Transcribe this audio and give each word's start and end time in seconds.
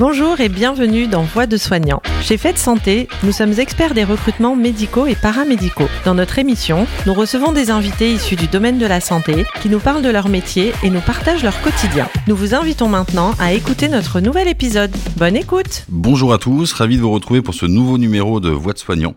Bonjour 0.00 0.40
et 0.40 0.48
bienvenue 0.48 1.08
dans 1.08 1.24
Voix 1.24 1.46
de 1.46 1.58
soignants. 1.58 2.00
Chez 2.22 2.38
Fête 2.38 2.56
Santé, 2.56 3.06
nous 3.22 3.32
sommes 3.32 3.58
experts 3.58 3.92
des 3.92 4.02
recrutements 4.02 4.56
médicaux 4.56 5.06
et 5.06 5.14
paramédicaux. 5.14 5.90
Dans 6.06 6.14
notre 6.14 6.38
émission, 6.38 6.86
nous 7.04 7.12
recevons 7.12 7.52
des 7.52 7.70
invités 7.70 8.10
issus 8.10 8.34
du 8.34 8.46
domaine 8.46 8.78
de 8.78 8.86
la 8.86 9.02
santé 9.02 9.44
qui 9.60 9.68
nous 9.68 9.78
parlent 9.78 10.00
de 10.00 10.08
leur 10.08 10.30
métier 10.30 10.72
et 10.82 10.88
nous 10.88 11.02
partagent 11.02 11.42
leur 11.42 11.60
quotidien. 11.60 12.08
Nous 12.28 12.34
vous 12.34 12.54
invitons 12.54 12.88
maintenant 12.88 13.34
à 13.38 13.52
écouter 13.52 13.88
notre 13.88 14.20
nouvel 14.20 14.48
épisode. 14.48 14.90
Bonne 15.18 15.36
écoute 15.36 15.84
Bonjour 15.90 16.32
à 16.32 16.38
tous, 16.38 16.72
ravi 16.72 16.96
de 16.96 17.02
vous 17.02 17.10
retrouver 17.10 17.42
pour 17.42 17.52
ce 17.52 17.66
nouveau 17.66 17.98
numéro 17.98 18.40
de 18.40 18.48
Voix 18.48 18.72
de 18.72 18.78
soignants. 18.78 19.16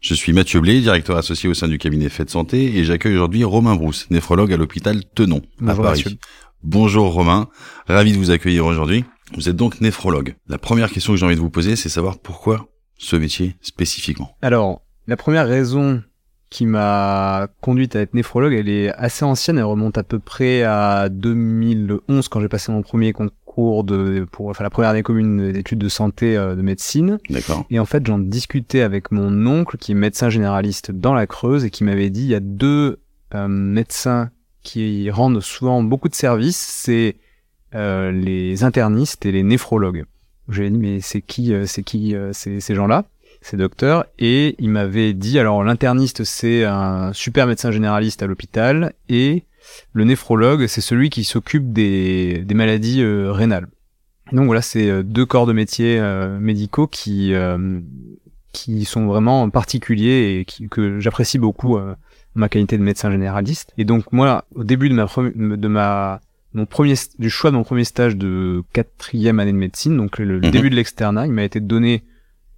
Je 0.00 0.14
suis 0.14 0.32
Mathieu 0.32 0.60
Blé, 0.60 0.80
directeur 0.80 1.16
associé 1.16 1.48
au 1.48 1.54
sein 1.54 1.66
du 1.66 1.78
cabinet 1.78 2.08
Fête 2.08 2.30
Santé 2.30 2.78
et 2.78 2.84
j'accueille 2.84 3.14
aujourd'hui 3.14 3.42
Romain 3.42 3.74
Brousse, 3.74 4.06
néphrologue 4.10 4.52
à 4.52 4.56
l'hôpital 4.56 5.02
Tenon 5.12 5.42
Bonjour, 5.58 5.84
à 5.84 5.88
Paris. 5.88 6.18
Bonjour 6.62 7.12
Romain, 7.12 7.48
ravi 7.88 8.12
de 8.12 8.18
vous 8.18 8.30
accueillir 8.30 8.64
aujourd'hui. 8.66 9.04
Vous 9.34 9.48
êtes 9.48 9.56
donc 9.56 9.80
néphrologue. 9.80 10.34
La 10.48 10.58
première 10.58 10.90
question 10.90 11.12
que 11.12 11.18
j'ai 11.18 11.26
envie 11.26 11.36
de 11.36 11.40
vous 11.40 11.50
poser, 11.50 11.76
c'est 11.76 11.88
savoir 11.88 12.18
pourquoi 12.18 12.68
ce 12.98 13.16
métier 13.16 13.56
spécifiquement. 13.60 14.36
Alors, 14.42 14.82
la 15.06 15.16
première 15.16 15.46
raison 15.46 16.02
qui 16.50 16.66
m'a 16.66 17.48
conduite 17.60 17.94
à 17.94 18.00
être 18.00 18.12
néphrologue, 18.12 18.52
elle 18.52 18.68
est 18.68 18.92
assez 18.92 19.24
ancienne, 19.24 19.56
elle 19.56 19.64
remonte 19.64 19.96
à 19.98 20.02
peu 20.02 20.18
près 20.18 20.64
à 20.64 21.08
2011 21.08 22.28
quand 22.28 22.40
j'ai 22.40 22.48
passé 22.48 22.72
mon 22.72 22.82
premier 22.82 23.12
concours 23.12 23.84
de 23.84 24.26
pour 24.30 24.48
enfin 24.48 24.64
la 24.64 24.70
première 24.70 24.90
année 24.90 25.02
commune 25.02 25.52
d'études 25.52 25.78
de 25.78 25.88
santé 25.88 26.36
euh, 26.36 26.54
de 26.54 26.62
médecine 26.62 27.18
D'accord 27.30 27.66
et 27.70 27.78
en 27.78 27.84
fait, 27.84 28.06
j'en 28.06 28.18
discutais 28.18 28.80
avec 28.80 29.10
mon 29.10 29.46
oncle 29.46 29.76
qui 29.76 29.92
est 29.92 29.94
médecin 29.94 30.28
généraliste 30.28 30.90
dans 30.90 31.14
la 31.14 31.26
Creuse 31.26 31.64
et 31.64 31.70
qui 31.70 31.84
m'avait 31.84 32.10
dit 32.10 32.22
il 32.22 32.28
y 32.28 32.34
a 32.34 32.40
deux 32.40 33.00
euh, 33.34 33.48
médecins 33.48 34.30
qui 34.62 35.10
rendent 35.10 35.40
souvent 35.40 35.82
beaucoup 35.82 36.08
de 36.08 36.14
services, 36.14 36.58
c'est 36.58 37.16
euh, 37.74 38.10
les 38.10 38.64
internistes 38.64 39.26
et 39.26 39.32
les 39.32 39.42
néphrologues. 39.42 40.04
J'ai 40.48 40.68
dit 40.70 40.78
mais 40.78 41.00
c'est 41.00 41.20
qui 41.20 41.54
euh, 41.54 41.66
c'est 41.66 41.82
qui 41.82 42.14
euh, 42.14 42.32
ces, 42.32 42.60
ces 42.60 42.74
gens-là 42.74 43.04
ces 43.42 43.56
docteurs? 43.56 44.04
Et 44.18 44.56
il 44.58 44.70
m'avait 44.70 45.12
dit 45.12 45.38
alors 45.38 45.62
l'interniste 45.64 46.24
c'est 46.24 46.64
un 46.64 47.12
super 47.12 47.46
médecin 47.46 47.70
généraliste 47.70 48.22
à 48.22 48.26
l'hôpital 48.26 48.92
et 49.08 49.44
le 49.92 50.04
néphrologue 50.04 50.66
c'est 50.66 50.80
celui 50.80 51.10
qui 51.10 51.24
s'occupe 51.24 51.72
des, 51.72 52.38
des 52.44 52.54
maladies 52.54 53.04
rénales. 53.04 53.68
Donc 54.32 54.46
voilà, 54.46 54.62
c'est 54.62 55.02
deux 55.02 55.26
corps 55.26 55.46
de 55.46 55.52
métier 55.52 55.98
euh, 55.98 56.38
médicaux 56.38 56.86
qui 56.86 57.32
qui 58.52 58.84
sont 58.84 59.06
vraiment 59.06 59.48
particuliers 59.50 60.40
et 60.40 60.44
qui, 60.44 60.68
que 60.68 60.98
j'apprécie 60.98 61.38
beaucoup 61.38 61.78
ma 62.34 62.48
qualité 62.48 62.78
de 62.78 62.82
médecin 62.82 63.10
généraliste. 63.10 63.72
Et 63.78 63.84
donc 63.84 64.12
moi, 64.12 64.44
au 64.54 64.64
début 64.64 64.88
de 64.88 64.94
ma 64.94 65.06
de 65.06 65.68
ma 65.68 66.20
mon 66.54 66.66
premier 66.66 66.94
du 67.18 67.30
choix 67.30 67.50
de 67.50 67.56
mon 67.56 67.64
premier 67.64 67.84
stage 67.84 68.16
de 68.16 68.62
quatrième 68.72 69.38
année 69.40 69.52
de 69.52 69.56
médecine, 69.56 69.96
donc 69.96 70.18
le, 70.18 70.24
le 70.24 70.40
Mhm. 70.46 70.50
début 70.50 70.70
de 70.70 70.74
l'externat, 70.76 71.26
il 71.26 71.32
m'a 71.32 71.44
été 71.44 71.60
donné 71.60 72.02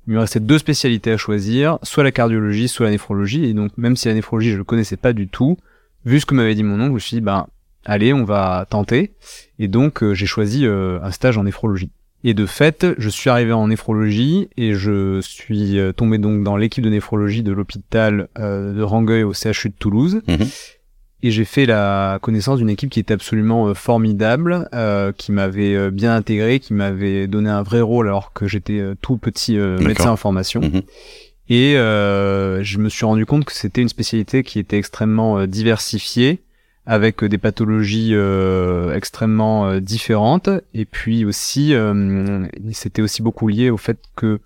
il 0.09 0.15
me 0.15 0.19
restait 0.19 0.41
deux 0.41 0.59
spécialités 0.59 1.13
à 1.13 1.17
choisir, 1.17 1.79
soit 1.85 2.03
la 2.03 2.11
cardiologie, 2.11 2.67
soit 2.67 2.87
la 2.87 2.91
néphrologie. 2.91 3.45
Et 3.45 3.55
donc, 3.55 3.71
même 3.79 3.95
si 3.95 4.09
la 4.09 4.15
néphrologie, 4.15 4.51
je 4.51 4.57
le 4.57 4.65
connaissais 4.65 4.97
pas 4.97 5.13
du 5.13 5.29
tout, 5.29 5.59
vu 6.05 6.19
ce 6.19 6.27
que 6.27 6.35
m'avait 6.35 6.57
dit 6.57 6.65
mon 6.65 6.75
oncle, 6.81 6.89
je 6.89 6.95
me 6.95 6.99
suis 6.99 7.15
dit, 7.19 7.21
ben, 7.21 7.47
allez, 7.85 8.13
on 8.13 8.25
va 8.25 8.67
tenter. 8.69 9.13
Et 9.61 9.69
donc, 9.69 10.03
euh, 10.03 10.13
j'ai 10.13 10.27
choisi 10.27 10.67
euh, 10.67 10.99
un 11.05 11.13
stage 11.13 11.39
en 11.39 11.45
néphrologie. 11.45 11.91
Et 12.25 12.35
de 12.35 12.47
fait, 12.47 12.85
je 12.99 13.09
suis 13.09 13.31
arrivé 13.31 13.53
en 13.53 13.69
néphrologie 13.69 14.49
et 14.57 14.75
je 14.75 15.21
suis 15.21 15.79
euh, 15.79 15.93
tombé 15.93 16.19
donc 16.19 16.43
dans 16.43 16.57
l'équipe 16.57 16.83
de 16.83 16.91
néphrologie 16.91 17.45
de 17.45 17.53
l'hôpital 17.53 18.29
euh, 18.41 18.73
de 18.75 18.83
Rangueil 18.83 19.23
au 19.23 19.33
CHU 19.33 19.69
de 19.69 19.75
Toulouse. 19.79 20.21
Mhm. 20.27 20.47
Et 21.25 21.31
j'ai 21.31 21.45
fait 21.45 21.67
la 21.67 22.19
connaissance 22.21 22.59
d'une 22.59 22.71
équipe 22.71 22.91
qui 22.91 22.99
était 22.99 23.15
absolument 23.15 23.69
euh, 23.69 23.75
formidable, 23.75 24.69
euh, 24.75 25.13
qui 25.13 25.31
m'avait 25.31 25.77
euh, 25.77 25.91
bien 25.91 26.17
intégré, 26.17 26.59
qui 26.59 26.75
m'avait 26.75 27.29
donné 27.29 27.49
un 27.49 27.63
vrai 27.63 27.81
rôle 27.81 28.09
alors 28.09 28.33
que 28.33 28.49
j'étais 28.49 28.83
tout 29.01 29.19
petit 29.19 29.57
euh, 29.57 29.79
médecin 29.79 30.11
en 30.11 30.17
formation. 30.17 30.61
Mhm. 30.61 30.83
Et 31.49 31.77
euh, 31.77 32.63
je 32.65 32.79
me 32.79 32.89
suis 32.89 33.05
rendu 33.05 33.27
compte 33.27 33.45
que 33.45 33.53
c'était 33.53 33.83
une 33.83 33.89
spécialité 33.89 34.43
qui 34.43 34.59
était 34.59 34.79
extrêmement 34.79 35.47
diversifiée, 35.47 36.41
avec 36.87 37.23
des 37.23 37.39
pathologies 37.39 38.11
euh, 38.15 38.95
extrêmement 38.95 39.79
différentes. 39.79 40.49
Et 40.75 40.87
puis 40.87 41.25
aussi, 41.25 41.75
euh, 41.75 42.47
c'était 42.73 43.03
aussi 43.03 43.23
beaucoup 43.23 43.49
lié 43.49 43.71
au 43.71 43.77
fait 43.77 43.99
que 44.17 44.41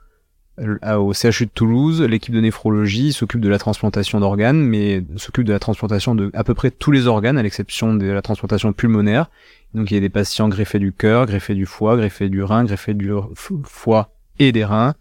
au 0.58 1.12
CHU 1.12 1.46
de 1.46 1.50
Toulouse, 1.54 2.02
l'équipe 2.02 2.34
de 2.34 2.40
néphrologie 2.40 3.12
s'occupe 3.12 3.40
de 3.40 3.48
la 3.48 3.58
transplantation 3.58 4.20
d'organes, 4.20 4.62
mais 4.62 5.04
s'occupe 5.16 5.44
de 5.44 5.52
la 5.52 5.58
transplantation 5.58 6.14
de 6.14 6.30
à 6.34 6.44
peu 6.44 6.54
près 6.54 6.70
tous 6.70 6.92
les 6.92 7.06
organes, 7.06 7.36
à 7.36 7.42
l'exception 7.42 7.94
de 7.94 8.06
la 8.06 8.22
transplantation 8.22 8.72
pulmonaire. 8.72 9.30
Donc 9.74 9.90
il 9.90 9.94
y 9.94 9.96
a 9.98 10.00
des 10.00 10.08
patients 10.08 10.48
greffés 10.48 10.78
du 10.78 10.92
cœur, 10.92 11.26
greffés 11.26 11.54
du 11.54 11.66
foie, 11.66 11.96
greffés 11.96 12.28
du 12.28 12.42
rein, 12.42 12.64
greffés 12.64 12.94
du 12.94 13.12
foie 13.64 14.14
et 14.38 14.52
des 14.52 14.64
reins 14.64 14.94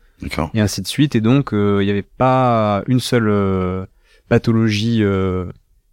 et 0.53 0.59
ainsi 0.59 0.81
de 0.81 0.87
suite. 0.87 1.15
Et 1.15 1.21
donc, 1.21 1.53
euh, 1.53 1.79
il 1.81 1.85
n'y 1.85 1.91
avait 1.91 2.01
pas 2.01 2.83
une 2.87 2.99
seule 2.99 3.27
euh, 3.27 3.85
pathologie 4.29 5.03
euh, 5.03 5.45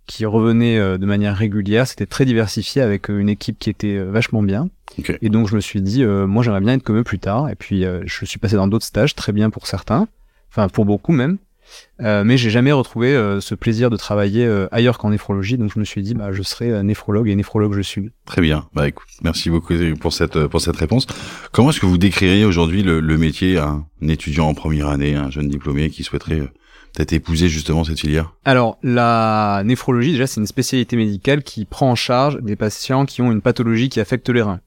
qui 0.07 0.27
revenait 0.27 0.79
euh, 0.79 0.99
de 0.99 1.07
manière 1.07 1.37
régulière. 1.37 1.87
C'était 1.87 2.07
très 2.07 2.25
diversifié 2.25 2.83
avec 2.83 3.11
euh, 3.11 3.19
une 3.19 3.29
équipe 3.29 3.59
qui 3.59 3.71
était 3.71 3.97
euh, 3.97 4.11
vachement 4.11 4.43
bien. 4.43 4.69
Ok. 4.99 5.17
Et 5.23 5.29
donc, 5.29 5.49
je 5.49 5.55
me 5.55 5.61
suis 5.61 5.81
dit, 5.81 6.03
euh, 6.03 6.27
moi, 6.27 6.43
j'aimerais 6.43 6.61
bien 6.61 6.75
être 6.75 6.83
comme 6.83 6.99
eux 6.99 7.05
plus 7.05 7.19
tard. 7.19 7.49
Et 7.49 7.55
puis, 7.55 7.85
euh, 7.85 8.03
je 8.05 8.25
suis 8.25 8.39
passé 8.39 8.57
dans 8.57 8.67
d'autres 8.67 8.85
stages, 8.85 9.15
très 9.15 9.33
bien 9.33 9.51
pour 9.51 9.67
certains, 9.67 10.09
enfin 10.51 10.69
pour 10.69 10.85
beaucoup 10.85 11.13
même. 11.13 11.39
Euh, 12.03 12.23
mais 12.23 12.37
j'ai 12.37 12.51
jamais 12.51 12.73
retrouvé 12.73 13.15
euh, 13.15 13.41
ce 13.41 13.55
plaisir 13.55 13.89
de 13.89 13.97
travailler 13.97 14.45
euh, 14.45 14.69
ailleurs 14.73 14.99
qu'en 14.99 15.11
néphrologie. 15.11 15.57
Donc, 15.57 15.73
je 15.75 15.79
me 15.79 15.85
suis 15.85 16.03
dit, 16.03 16.13
bah, 16.13 16.33
je 16.33 16.43
serai 16.43 16.83
néphrologue 16.83 17.29
et 17.29 17.37
néphrologue 17.37 17.75
je 17.75 17.81
suis. 17.81 18.11
Très 18.27 18.43
bien. 18.43 18.69
Bah 18.75 18.89
écoute, 18.89 19.09
merci 19.23 19.49
beaucoup 19.49 19.73
pour 19.99 20.13
cette 20.13 20.47
pour 20.49 20.61
cette 20.61 20.77
réponse. 20.77 21.07
Comment 21.53 21.71
est-ce 21.71 21.81
que 21.81 21.87
vous 21.87 21.97
décririez 21.97 22.45
aujourd'hui 22.45 22.83
le, 22.83 23.01
le 23.01 23.17
métier 23.17 23.57
à 23.57 23.69
un 23.69 24.09
étudiant 24.09 24.49
en 24.49 24.55
première 24.55 24.89
année, 24.89 25.15
un 25.15 25.31
jeune 25.31 25.49
diplômé 25.49 25.89
qui 25.89 26.03
souhaiterait 26.03 26.43
euh, 26.93 26.97
peut-être 26.97 27.13
épouser 27.13 27.49
justement 27.49 27.85
cette 27.85 28.01
filière? 28.01 28.35
Alors, 28.45 28.79
la 28.83 29.63
néphrologie, 29.65 30.13
déjà, 30.13 30.27
c'est 30.27 30.41
une 30.41 30.47
spécialité 30.47 30.97
médicale 30.97 31.43
qui 31.43 31.65
prend 31.65 31.91
en 31.91 31.95
charge 31.95 32.39
des 32.43 32.57
patients 32.57 33.07
qui 33.07 33.23
ont 33.23 33.33
une 33.33 33.41
pathologie 33.43 33.89
qui 33.89 34.01
affecte 34.01 34.29
les 34.29 34.43
reins. 34.43 34.61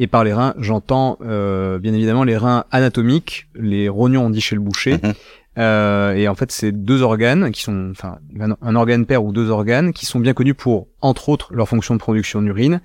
Et 0.00 0.06
par 0.06 0.22
les 0.22 0.32
reins, 0.32 0.54
j'entends 0.58 1.18
euh, 1.22 1.78
bien 1.80 1.92
évidemment 1.92 2.22
les 2.22 2.36
reins 2.36 2.64
anatomiques, 2.70 3.48
les 3.56 3.88
rognons 3.88 4.26
on 4.26 4.30
dit 4.30 4.40
chez 4.40 4.54
le 4.54 4.60
boucher. 4.60 4.92
Mhm. 5.02 5.14
Euh, 5.58 6.12
et 6.14 6.28
en 6.28 6.36
fait, 6.36 6.52
c'est 6.52 6.70
deux 6.70 7.02
organes 7.02 7.50
qui 7.50 7.62
sont, 7.62 7.88
enfin, 7.90 8.18
un, 8.38 8.54
un 8.62 8.76
organe 8.76 9.06
pair 9.06 9.24
ou 9.24 9.32
deux 9.32 9.50
organes 9.50 9.92
qui 9.92 10.06
sont 10.06 10.20
bien 10.20 10.32
connus 10.32 10.54
pour, 10.54 10.86
entre 11.00 11.28
autres, 11.30 11.52
leur 11.52 11.68
fonction 11.68 11.94
de 11.94 11.98
production 11.98 12.40
d'urine. 12.42 12.80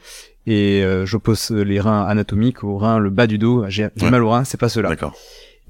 Et 0.48 0.82
euh, 0.84 1.06
j'oppose 1.06 1.52
les 1.52 1.80
reins 1.80 2.04
anatomiques 2.04 2.64
aux 2.64 2.78
reins 2.80 2.98
le 2.98 3.12
bas 3.12 3.28
du 3.28 3.38
dos. 3.38 3.66
J'ai 3.70 3.90
j'ai 3.96 4.06
Ouais. 4.06 4.12
mal 4.12 4.24
aux 4.24 4.30
reins, 4.32 4.44
c'est 4.44 4.60
pas 4.60 4.70
cela. 4.70 4.90
D'accord. 4.90 5.14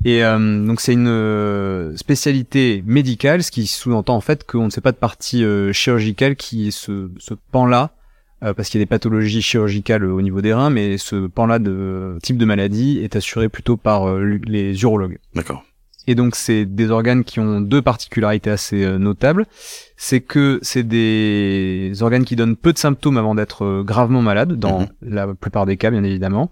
Et 0.06 0.24
euh, 0.24 0.66
donc 0.66 0.82
c'est 0.82 0.94
une 0.94 1.08
euh, 1.08 1.96
spécialité 1.96 2.84
médicale, 2.86 3.42
ce 3.42 3.52
qui 3.52 3.68
sous-entend 3.68 4.16
en 4.16 4.22
fait 4.22 4.46
qu'on 4.46 4.66
ne 4.66 4.70
sait 4.70 4.82
pas 4.82 4.92
de 4.92 4.98
partie 4.98 5.44
euh, 5.46 5.72
chirurgicale 5.72 6.36
qui 6.36 6.68
est 6.68 6.72
ce, 6.72 7.10
ce 7.20 7.34
pan-là, 7.52 7.92
euh, 8.44 8.54
parce 8.54 8.70
qu'il 8.70 8.80
y 8.80 8.82
a 8.82 8.86
des 8.86 8.90
pathologies 8.90 9.42
chirurgicales 9.42 10.04
au 10.04 10.22
niveau 10.22 10.42
des 10.42 10.54
reins, 10.54 10.70
mais 10.70 10.98
ce 10.98 11.28
pan-là 11.28 11.60
de 11.60 12.18
type 12.22 12.38
de 12.38 12.46
maladie 12.46 13.00
est 13.02 13.16
assuré 13.16 13.48
plutôt 13.48 13.78
par 13.78 14.10
euh, 14.10 14.40
les 14.46 14.82
urologues. 14.82 15.20
D'accord. 15.36 15.64
Et 16.06 16.16
donc 16.16 16.36
c'est 16.36 16.66
des 16.66 16.90
organes 16.92 17.24
qui 17.24 17.40
ont 17.40 17.62
deux 17.62 17.82
particularités 17.82 18.50
assez 18.50 18.84
euh, 18.84 18.98
notables. 18.98 19.46
C'est 19.96 20.20
que 20.20 20.60
c'est 20.62 20.84
des 20.84 21.94
organes 22.02 22.26
qui 22.26 22.36
donnent 22.36 22.58
peu 22.58 22.74
de 22.74 22.78
symptômes 22.78 23.18
avant 23.18 23.36
d'être 23.36 23.64
euh, 23.64 23.84
gravement 23.84 24.22
malades, 24.22 24.54
dans 24.60 24.82
Mhm. 24.82 24.88
la 25.02 25.28
plupart 25.34 25.66
des 25.66 25.78
cas 25.78 25.92
bien 25.92 26.04
évidemment. 26.04 26.52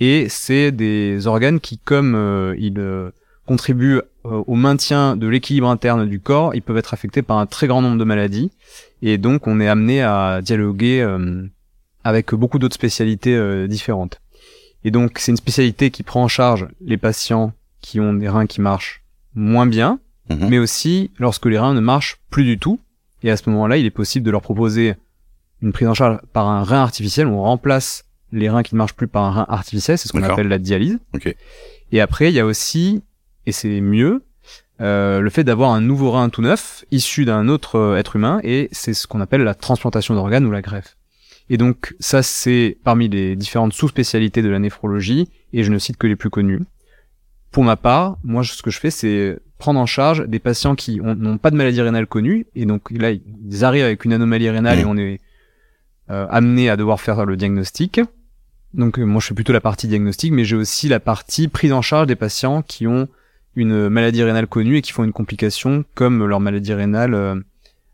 Et 0.00 0.28
c'est 0.30 0.72
des 0.72 1.26
organes 1.26 1.60
qui, 1.60 1.78
comme 1.78 2.14
euh, 2.14 2.54
ils 2.58 2.82
contribuent 3.46 4.00
au 4.24 4.54
maintien 4.56 5.14
de 5.16 5.28
l'équilibre 5.28 5.68
interne 5.68 6.08
du 6.08 6.18
corps, 6.18 6.54
ils 6.54 6.62
peuvent 6.62 6.78
être 6.78 6.92
affectés 6.94 7.22
par 7.22 7.38
un 7.38 7.46
très 7.46 7.68
grand 7.68 7.80
nombre 7.80 7.96
de 7.98 8.04
maladies. 8.04 8.50
Et 9.02 9.18
donc 9.18 9.46
on 9.46 9.60
est 9.60 9.68
amené 9.68 10.02
à 10.02 10.40
dialoguer 10.42 11.06
avec 12.02 12.34
beaucoup 12.34 12.58
d'autres 12.58 12.74
spécialités 12.74 13.68
différentes. 13.68 14.20
Et 14.84 14.90
donc 14.90 15.18
c'est 15.20 15.30
une 15.30 15.36
spécialité 15.36 15.92
qui 15.92 16.02
prend 16.02 16.24
en 16.24 16.28
charge 16.28 16.66
les 16.80 16.96
patients 16.96 17.52
qui 17.80 18.00
ont 18.00 18.12
des 18.14 18.28
reins 18.28 18.46
qui 18.46 18.60
marchent 18.60 19.02
moins 19.34 19.66
bien, 19.66 20.00
Mhm. 20.30 20.48
mais 20.48 20.58
aussi 20.58 21.10
lorsque 21.18 21.46
les 21.46 21.58
reins 21.58 21.74
ne 21.74 21.80
marchent 21.80 22.18
plus 22.30 22.44
du 22.44 22.58
tout. 22.58 22.80
Et 23.22 23.30
à 23.30 23.36
ce 23.36 23.48
moment-là, 23.50 23.76
il 23.76 23.86
est 23.86 23.90
possible 23.90 24.26
de 24.26 24.30
leur 24.30 24.42
proposer 24.42 24.94
une 25.62 25.72
prise 25.72 25.88
en 25.88 25.94
charge 25.94 26.18
par 26.32 26.48
un 26.48 26.62
rein 26.64 26.82
artificiel. 26.82 27.26
On 27.26 27.42
remplace 27.42 28.04
les 28.32 28.50
reins 28.50 28.62
qui 28.62 28.74
ne 28.74 28.78
marchent 28.78 28.94
plus 28.94 29.06
par 29.08 29.24
un 29.24 29.30
rein 29.30 29.46
artificiel, 29.48 29.96
c'est 29.98 30.08
ce 30.08 30.12
qu'on 30.12 30.18
appelle 30.32 30.48
la 30.48 30.58
dialyse. 30.58 30.98
Et 31.92 32.00
après, 32.00 32.30
il 32.30 32.34
y 32.34 32.40
a 32.40 32.46
aussi, 32.46 33.02
et 33.46 33.52
c'est 33.52 33.80
mieux, 33.80 34.24
euh, 34.80 35.20
le 35.20 35.30
fait 35.30 35.44
d'avoir 35.44 35.70
un 35.70 35.80
nouveau 35.80 36.10
rein 36.10 36.28
tout 36.28 36.42
neuf, 36.42 36.84
issu 36.90 37.24
d'un 37.24 37.48
autre 37.48 37.76
euh, 37.76 37.96
être 37.96 38.16
humain, 38.16 38.40
et 38.42 38.68
c'est 38.72 38.92
ce 38.94 39.06
qu'on 39.06 39.20
appelle 39.20 39.42
la 39.42 39.54
transplantation 39.54 40.14
d'organes 40.14 40.44
ou 40.44 40.50
la 40.50 40.60
greffe. 40.60 40.96
Et 41.48 41.56
donc 41.56 41.94
ça, 42.00 42.22
c'est 42.24 42.76
parmi 42.84 43.08
les 43.08 43.36
différentes 43.36 43.72
sous-spécialités 43.72 44.42
de 44.42 44.48
la 44.48 44.58
néphrologie, 44.58 45.30
et 45.52 45.62
je 45.62 45.70
ne 45.72 45.78
cite 45.78 45.96
que 45.96 46.06
les 46.08 46.16
plus 46.16 46.30
connues. 46.30 46.60
Pour 47.56 47.64
ma 47.64 47.76
part, 47.76 48.18
moi, 48.22 48.44
ce 48.44 48.60
que 48.60 48.70
je 48.70 48.78
fais, 48.78 48.90
c'est 48.90 49.38
prendre 49.56 49.80
en 49.80 49.86
charge 49.86 50.26
des 50.28 50.38
patients 50.38 50.74
qui 50.74 51.00
ont- 51.02 51.14
n'ont 51.14 51.38
pas 51.38 51.50
de 51.50 51.56
maladie 51.56 51.80
rénale 51.80 52.06
connue, 52.06 52.46
et 52.54 52.66
donc 52.66 52.90
là, 52.90 53.12
ils 53.12 53.64
arrivent 53.64 53.84
avec 53.86 54.04
une 54.04 54.12
anomalie 54.12 54.50
rénale 54.50 54.76
Mmh. 54.76 54.82
et 54.82 54.84
on 54.84 54.96
est 54.98 55.20
euh, 56.10 56.26
amené 56.28 56.68
à 56.68 56.76
devoir 56.76 57.00
faire 57.00 57.24
le 57.24 57.34
diagnostic. 57.34 57.98
Donc 58.74 58.98
moi 58.98 59.22
je 59.22 59.28
fais 59.28 59.34
plutôt 59.34 59.54
la 59.54 59.62
partie 59.62 59.88
diagnostic, 59.88 60.32
mais 60.32 60.44
j'ai 60.44 60.54
aussi 60.54 60.86
la 60.86 61.00
partie 61.00 61.48
prise 61.48 61.72
en 61.72 61.80
charge 61.80 62.06
des 62.08 62.14
patients 62.14 62.60
qui 62.60 62.86
ont 62.86 63.08
une 63.54 63.88
maladie 63.88 64.22
rénale 64.22 64.46
connue 64.48 64.76
et 64.76 64.82
qui 64.82 64.92
font 64.92 65.04
une 65.04 65.14
complication 65.14 65.82
comme 65.94 66.26
leur 66.26 66.40
maladie 66.40 66.74
rénale 66.74 67.42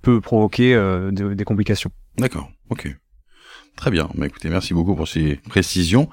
peut 0.03 0.21
provoquer 0.21 0.69
des 1.13 1.45
complications. 1.45 1.93
D'accord, 2.19 2.51
ok. 2.69 2.95
Très 3.77 3.93
bien. 3.93 4.11
Bah, 4.17 4.27
écoutez, 4.27 4.49
merci 4.49 4.75
beaucoup 4.75 4.97
pour 4.97 5.07
ces 5.07 5.37
précisions. 5.49 6.09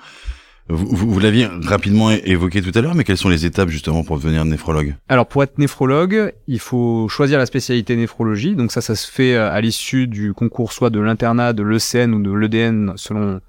Vous, 0.69 0.85
vous, 0.85 1.19
l'aviez 1.19 1.47
rapidement 1.63 2.11
évoqué 2.11 2.61
tout 2.61 2.71
à 2.75 2.81
l'heure, 2.81 2.93
mais 2.93 3.03
quelles 3.03 3.17
sont 3.17 3.29
les 3.29 3.45
étapes 3.45 3.69
justement 3.69 4.03
pour 4.03 4.17
devenir 4.17 4.45
néphrologue? 4.45 4.95
Alors 5.07 5.25
pour 5.25 5.41
être 5.41 5.57
néphrologue, 5.57 6.33
il 6.47 6.59
faut 6.59 7.07
choisir 7.07 7.39
la 7.39 7.47
spécialité 7.47 7.95
néphrologie. 7.95 8.55
Donc 8.55 8.71
ça, 8.71 8.81
ça 8.81 8.95
se 8.95 9.11
fait 9.11 9.33
euh, 9.33 9.51
à 9.51 9.61
l'issue 9.61 10.05
du 10.05 10.33
concours 10.33 10.71
soit 10.71 10.91
de 10.91 10.99
l'internat, 10.99 11.53
de 11.53 11.63
l'ECN 11.63 12.13
ou 12.13 12.21
de 12.21 12.31
l'EDN 12.31 12.93
selon 12.97 13.41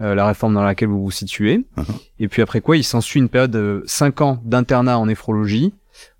euh, 0.00 0.14
la 0.16 0.26
réforme 0.26 0.54
dans 0.54 0.64
laquelle 0.64 0.88
vous 0.88 1.04
vous 1.04 1.12
situez. 1.12 1.64
Uh-huh. 1.76 1.84
Et 2.18 2.26
puis 2.26 2.42
après 2.42 2.60
quoi, 2.60 2.76
il 2.76 2.82
s'ensuit 2.82 3.20
une 3.20 3.28
période 3.28 3.52
de 3.52 3.84
5 3.86 4.20
ans 4.22 4.42
d'internat 4.44 4.98
en 4.98 5.06
néphrologie 5.06 5.72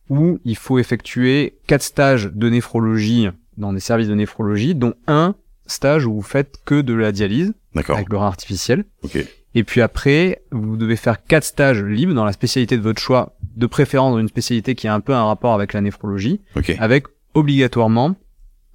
où 0.08 0.38
il 0.44 0.56
faut 0.56 0.78
effectuer 0.78 1.58
quatre 1.66 1.82
stages 1.82 2.30
de 2.32 2.48
néphrologie 2.48 3.28
dans 3.56 3.72
des 3.72 3.80
services 3.80 4.08
de 4.08 4.14
néphrologie, 4.14 4.74
dont 4.76 4.94
un 5.08 5.34
stage 5.66 6.06
où 6.06 6.14
vous 6.14 6.22
faites 6.22 6.58
que 6.64 6.80
de 6.80 6.94
la 6.94 7.10
dialyse 7.10 7.54
avec 7.74 8.08
le 8.08 8.18
rein 8.18 8.26
artificiel. 8.26 8.84
Et 9.54 9.62
puis 9.64 9.80
après, 9.80 10.42
vous 10.50 10.76
devez 10.76 10.96
faire 10.96 11.24
quatre 11.24 11.44
stages 11.44 11.82
libres 11.82 12.14
dans 12.14 12.24
la 12.24 12.32
spécialité 12.32 12.76
de 12.76 12.82
votre 12.82 13.00
choix, 13.00 13.36
de 13.56 13.66
préférence 13.66 14.12
dans 14.12 14.18
une 14.18 14.28
spécialité 14.28 14.74
qui 14.74 14.88
a 14.88 14.94
un 14.94 15.00
peu 15.00 15.14
un 15.14 15.24
rapport 15.24 15.54
avec 15.54 15.72
la 15.72 15.80
néphrologie, 15.80 16.40
avec 16.78 17.06
obligatoirement 17.34 18.16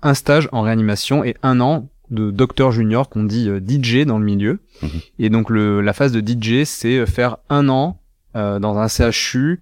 un 0.02 0.14
stage 0.14 0.48
en 0.52 0.62
réanimation 0.62 1.24
et 1.24 1.36
un 1.44 1.60
an 1.60 1.90
de 2.10 2.32
docteur 2.32 2.72
junior 2.72 3.10
qu'on 3.10 3.24
dit 3.24 3.50
euh, 3.50 3.60
DJ 3.60 4.06
dans 4.06 4.18
le 4.18 4.26
milieu. 4.26 4.60
Mhm. 4.82 4.90
Et 5.20 5.30
donc 5.30 5.50
le, 5.50 5.82
la 5.82 5.94
phase 5.94 6.12
de 6.12 6.22
DJ, 6.22 6.64
c'est 6.64 6.98
euh, 6.98 7.06
faire 7.06 7.38
un 7.50 7.70
an 7.70 8.02
euh, 8.36 8.60
dans 8.60 8.78
un 8.78 8.88
CHU 8.88 9.62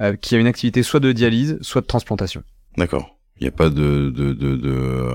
euh, 0.00 0.16
qui 0.16 0.34
a 0.34 0.38
une 0.38 0.46
activité 0.46 0.82
soit 0.82 1.00
de 1.00 1.12
dialyse, 1.12 1.58
soit 1.60 1.82
de 1.82 1.86
transplantation. 1.86 2.42
D'accord. 2.76 3.18
Il 3.40 3.44
n'y 3.44 3.48
a 3.48 3.52
pas 3.52 3.68
de, 3.68 4.10
de, 4.10 4.32
de, 4.32 4.56
de 4.56 5.12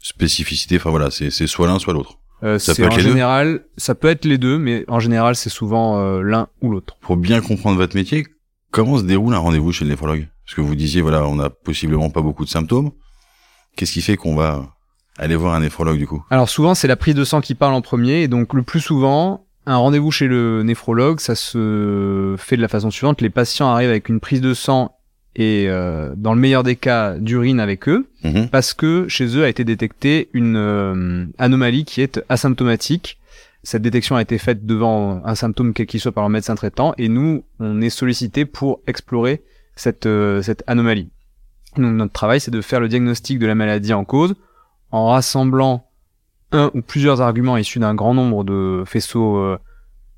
spécificité. 0.00 0.76
Enfin 0.76 0.90
voilà, 0.90 1.10
c'est 1.10 1.30
soit 1.30 1.66
l'un, 1.66 1.78
soit 1.78 1.92
l'autre. 1.92 2.18
Euh, 2.42 2.58
ça 2.58 2.74
peut 2.74 2.82
être 2.84 2.94
en 2.94 2.98
général, 2.98 3.64
ça 3.76 3.94
peut 3.94 4.08
être 4.08 4.24
les 4.24 4.38
deux, 4.38 4.58
mais 4.58 4.84
en 4.88 5.00
général, 5.00 5.36
c'est 5.36 5.50
souvent 5.50 5.98
euh, 5.98 6.22
l'un 6.22 6.48
ou 6.60 6.70
l'autre. 6.70 6.96
Pour 7.00 7.16
bien 7.16 7.40
comprendre 7.40 7.76
votre 7.78 7.96
métier, 7.96 8.26
comment 8.70 8.98
se 8.98 9.04
déroule 9.04 9.34
un 9.34 9.38
rendez-vous 9.38 9.72
chez 9.72 9.84
le 9.84 9.90
néphrologue? 9.90 10.28
Parce 10.44 10.54
que 10.54 10.60
vous 10.60 10.74
disiez, 10.74 11.00
voilà, 11.00 11.26
on 11.26 11.38
a 11.40 11.50
possiblement 11.50 12.10
pas 12.10 12.20
beaucoup 12.20 12.44
de 12.44 12.50
symptômes. 12.50 12.90
Qu'est-ce 13.76 13.92
qui 13.92 14.02
fait 14.02 14.16
qu'on 14.16 14.36
va 14.36 14.66
aller 15.18 15.34
voir 15.34 15.54
un 15.54 15.60
néphrologue 15.60 15.98
du 15.98 16.06
coup? 16.06 16.24
Alors 16.30 16.48
souvent, 16.48 16.74
c'est 16.74 16.88
la 16.88 16.96
prise 16.96 17.14
de 17.14 17.24
sang 17.24 17.40
qui 17.40 17.54
parle 17.54 17.74
en 17.74 17.82
premier, 17.82 18.22
et 18.22 18.28
donc 18.28 18.52
le 18.52 18.62
plus 18.62 18.80
souvent, 18.80 19.46
un 19.64 19.76
rendez-vous 19.76 20.10
chez 20.10 20.26
le 20.26 20.62
néphrologue, 20.62 21.20
ça 21.20 21.34
se 21.34 22.36
fait 22.38 22.56
de 22.56 22.62
la 22.62 22.68
façon 22.68 22.90
suivante 22.90 23.20
les 23.20 23.30
patients 23.30 23.68
arrivent 23.68 23.90
avec 23.90 24.08
une 24.08 24.20
prise 24.20 24.40
de 24.40 24.54
sang 24.54 24.95
et 25.36 25.66
euh, 25.68 26.14
dans 26.16 26.32
le 26.32 26.40
meilleur 26.40 26.62
des 26.62 26.76
cas 26.76 27.18
d'urine 27.18 27.60
avec 27.60 27.88
eux 27.88 28.08
mhm. 28.24 28.48
parce 28.48 28.72
que 28.72 29.06
chez 29.06 29.36
eux 29.36 29.44
a 29.44 29.48
été 29.48 29.64
détectée 29.64 30.30
une 30.32 30.56
euh, 30.56 31.26
anomalie 31.38 31.84
qui 31.84 32.00
est 32.00 32.24
asymptomatique. 32.30 33.18
Cette 33.62 33.82
détection 33.82 34.16
a 34.16 34.22
été 34.22 34.38
faite 34.38 34.64
devant 34.64 35.20
un 35.24 35.34
symptôme 35.34 35.74
quel 35.74 35.86
qu'il 35.86 36.00
soit 36.00 36.12
par 36.12 36.24
le 36.24 36.32
médecin 36.32 36.54
traitant 36.54 36.94
et 36.96 37.08
nous 37.08 37.44
on 37.60 37.82
est 37.82 37.90
sollicité 37.90 38.46
pour 38.46 38.80
explorer 38.86 39.42
cette 39.76 40.06
euh, 40.06 40.40
cette 40.40 40.64
anomalie. 40.66 41.10
Donc 41.76 41.92
notre 41.92 42.12
travail 42.12 42.40
c'est 42.40 42.50
de 42.50 42.62
faire 42.62 42.80
le 42.80 42.88
diagnostic 42.88 43.38
de 43.38 43.46
la 43.46 43.54
maladie 43.54 43.92
en 43.92 44.06
cause 44.06 44.34
en 44.90 45.08
rassemblant 45.08 45.86
un 46.50 46.70
ou 46.72 46.80
plusieurs 46.80 47.20
arguments 47.20 47.58
issus 47.58 47.78
d'un 47.78 47.94
grand 47.94 48.14
nombre 48.14 48.42
de 48.42 48.84
faisceaux 48.86 49.58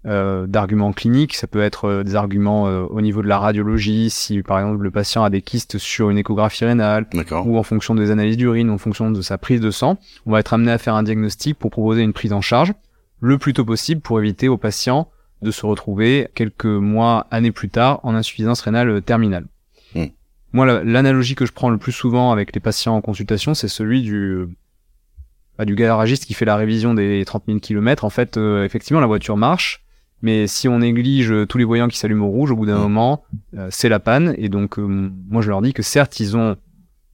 euh, 0.06 0.46
d'arguments 0.46 0.92
cliniques. 0.92 1.34
Ça 1.34 1.48
peut 1.48 1.60
être 1.60 1.86
euh, 1.86 2.04
des 2.04 2.14
arguments 2.14 2.68
euh, 2.68 2.84
au 2.84 3.00
niveau 3.00 3.20
de 3.20 3.26
la 3.26 3.36
radiologie, 3.36 4.10
si 4.10 4.44
par 4.44 4.60
exemple 4.60 4.84
le 4.84 4.92
patient 4.92 5.24
a 5.24 5.28
des 5.28 5.42
kystes 5.42 5.76
sur 5.78 6.08
une 6.08 6.18
échographie 6.18 6.64
rénale, 6.64 7.08
ou 7.44 7.58
en 7.58 7.64
fonction 7.64 7.96
des 7.96 8.12
analyses 8.12 8.36
d'urine, 8.36 8.70
en 8.70 8.78
fonction 8.78 9.10
de 9.10 9.20
sa 9.22 9.38
prise 9.38 9.60
de 9.60 9.72
sang, 9.72 9.98
on 10.24 10.30
va 10.30 10.38
être 10.38 10.54
amené 10.54 10.70
à 10.70 10.78
faire 10.78 10.94
un 10.94 11.02
diagnostic 11.02 11.58
pour 11.58 11.72
proposer 11.72 12.02
une 12.02 12.12
prise 12.12 12.32
en 12.32 12.40
charge 12.40 12.74
le 13.18 13.38
plus 13.38 13.54
tôt 13.54 13.64
possible 13.64 14.00
pour 14.00 14.20
éviter 14.20 14.46
au 14.46 14.56
patient 14.56 15.08
de 15.42 15.50
se 15.50 15.66
retrouver 15.66 16.28
quelques 16.36 16.64
mois, 16.64 17.26
années 17.32 17.50
plus 17.50 17.68
tard 17.68 17.98
en 18.04 18.14
insuffisance 18.14 18.60
rénale 18.60 19.02
terminale. 19.02 19.46
Hmm. 19.96 20.06
Moi, 20.52 20.84
l'analogie 20.84 21.34
que 21.34 21.44
je 21.44 21.52
prends 21.52 21.70
le 21.70 21.78
plus 21.78 21.90
souvent 21.90 22.30
avec 22.30 22.54
les 22.54 22.60
patients 22.60 22.94
en 22.94 23.00
consultation, 23.00 23.52
c'est 23.54 23.66
celui 23.66 24.02
du 24.02 24.46
bah, 25.58 25.64
du 25.64 25.74
garagiste 25.74 26.24
qui 26.24 26.34
fait 26.34 26.44
la 26.44 26.54
révision 26.54 26.94
des 26.94 27.24
30 27.24 27.42
000 27.48 27.58
km. 27.58 28.04
En 28.04 28.10
fait, 28.10 28.36
effectivement, 28.36 29.00
la 29.00 29.08
voiture 29.08 29.36
marche, 29.36 29.82
mais 30.23 30.47
si 30.47 30.69
on 30.69 30.79
néglige 30.79 31.32
tous 31.49 31.59
les 31.59 31.65
voyants 31.65 31.88
qui 31.88 31.99
s'allument 31.99 32.26
au 32.26 32.31
rouge, 32.31 32.50
au 32.50 32.56
bout 32.56 32.67
d'un 32.67 32.79
mm. 32.79 32.82
moment, 32.82 33.25
euh, 33.56 33.69
c'est 33.70 33.88
la 33.88 34.00
panne. 34.00 34.35
Et 34.38 34.49
donc, 34.49 34.79
euh, 34.79 35.11
moi, 35.29 35.43
je 35.43 35.49
leur 35.49 35.62
dis 35.62 35.73
que 35.73 35.82
certes, 35.82 36.19
ils 36.20 36.37
ont 36.37 36.56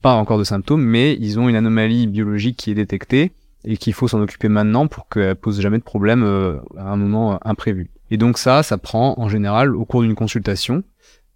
pas 0.01 0.13
encore 0.13 0.37
de 0.37 0.43
symptômes, 0.43 0.83
mais 0.83 1.15
ils 1.19 1.39
ont 1.39 1.49
une 1.49 1.55
anomalie 1.55 2.07
biologique 2.07 2.57
qui 2.57 2.71
est 2.71 2.75
détectée 2.75 3.31
et 3.63 3.77
qu'il 3.77 3.93
faut 3.93 4.07
s'en 4.07 4.21
occuper 4.21 4.47
maintenant 4.47 4.87
pour 4.87 5.07
qu'elle 5.09 5.35
pose 5.35 5.59
jamais 5.59 5.79
de 5.79 5.83
problème 5.83 6.23
euh, 6.23 6.57
à 6.77 6.91
un 6.91 6.97
moment 6.97 7.39
imprévu. 7.43 7.89
Et 8.11 8.17
donc 8.17 8.37
ça, 8.37 8.61
ça 8.61 8.77
prend 8.77 9.15
en 9.17 9.29
général 9.29 9.75
au 9.75 9.85
cours 9.85 10.03
d'une 10.03 10.13
consultation 10.13 10.83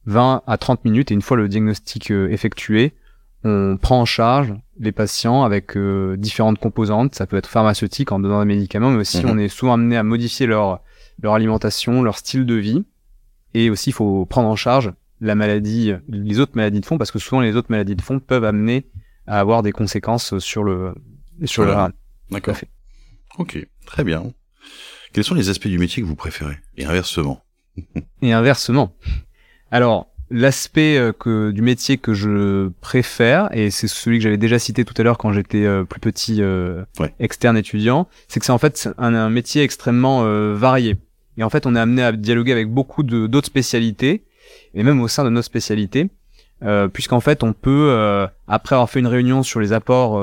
20 0.05 0.43
à 0.45 0.57
30 0.57 0.85
minutes 0.85 1.09
et 1.09 1.15
une 1.15 1.23
fois 1.23 1.35
le 1.37 1.47
diagnostic 1.47 2.11
effectué, 2.11 2.93
on 3.43 3.77
prend 3.81 4.01
en 4.01 4.05
charge 4.05 4.53
les 4.79 4.91
patients 4.91 5.43
avec 5.43 5.75
différentes 6.17 6.59
composantes. 6.59 7.15
Ça 7.15 7.25
peut 7.25 7.37
être 7.37 7.49
pharmaceutique 7.49 8.11
en 8.11 8.19
donnant 8.19 8.39
des 8.41 8.45
médicaments, 8.45 8.91
mais 8.91 8.99
aussi 8.99 9.23
mm-hmm. 9.23 9.31
on 9.31 9.37
est 9.39 9.47
souvent 9.47 9.73
amené 9.73 9.97
à 9.97 10.03
modifier 10.03 10.45
leur 10.45 10.81
leur 11.21 11.33
alimentation, 11.33 12.01
leur 12.01 12.17
style 12.17 12.45
de 12.45 12.55
vie. 12.55 12.83
Et 13.53 13.69
aussi, 13.69 13.89
il 13.89 13.93
faut 13.93 14.25
prendre 14.25 14.47
en 14.47 14.55
charge 14.55 14.93
la 15.21 15.35
maladie, 15.35 15.93
les 16.07 16.39
autres 16.39 16.53
maladies 16.55 16.79
de 16.79 16.85
fond, 16.85 16.97
parce 16.97 17.11
que 17.11 17.19
souvent 17.19 17.41
les 17.41 17.55
autres 17.55 17.71
maladies 17.71 17.95
de 17.95 18.01
fond 18.01 18.19
peuvent 18.19 18.45
amener 18.45 18.87
à 19.27 19.39
avoir 19.39 19.63
des 19.63 19.71
conséquences 19.71 20.39
sur 20.39 20.63
le 20.63 20.95
sur 21.45 21.65
le 21.65 21.73
rein. 21.73 21.91
D'accord. 22.31 22.55
Ok, 23.37 23.57
très 23.85 24.03
bien. 24.03 24.31
Quels 25.13 25.23
sont 25.23 25.35
les 25.35 25.49
aspects 25.49 25.67
du 25.67 25.79
métier 25.79 26.01
que 26.03 26.07
vous 26.07 26.15
préférez? 26.15 26.57
Et 26.77 26.85
inversement. 26.85 27.43
Et 28.21 28.33
inversement. 28.33 28.95
Alors, 29.71 30.09
l'aspect 30.29 30.97
euh, 30.97 31.11
que 31.11 31.51
du 31.51 31.61
métier 31.61 31.97
que 31.97 32.13
je 32.13 32.69
préfère 32.81 33.49
et 33.55 33.71
c'est 33.71 33.87
celui 33.87 34.17
que 34.17 34.23
j'avais 34.23 34.37
déjà 34.37 34.59
cité 34.59 34.85
tout 34.85 34.93
à 34.97 35.03
l'heure 35.03 35.17
quand 35.17 35.33
j'étais 35.33 35.65
euh, 35.65 35.83
plus 35.83 35.99
petit 35.99 36.41
euh, 36.41 36.83
externe 37.19 37.57
étudiant, 37.57 38.07
c'est 38.27 38.39
que 38.39 38.45
c'est 38.45 38.51
en 38.51 38.57
fait 38.57 38.89
un, 38.97 39.29
métier 39.29 39.63
extrêmement 39.63 40.23
varié. 40.53 40.97
Et 41.39 41.43
en 41.43 41.49
fait, 41.49 41.65
on 41.65 41.75
est 41.75 41.79
amené 41.79 42.03
à 42.03 42.11
dialoguer 42.11 42.51
avec 42.51 42.69
beaucoup 42.69 43.01
d'autres 43.01 43.47
spécialités 43.47 44.23
et 44.75 44.83
même 44.83 45.01
au 45.01 45.07
sein 45.07 45.23
de 45.23 45.29
nos 45.29 45.41
spécialités, 45.41 46.09
puisqu'en 46.93 47.21
fait, 47.21 47.43
on 47.43 47.53
peut 47.53 48.27
après 48.47 48.75
avoir 48.75 48.89
fait 48.89 48.99
une 48.99 49.07
réunion 49.07 49.41
sur 49.41 49.59
les 49.59 49.73
apports 49.73 50.19